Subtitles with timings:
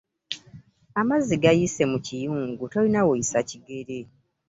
[0.99, 3.99] Amazzi gayiise mu kiyungu tolina woyisa kigere.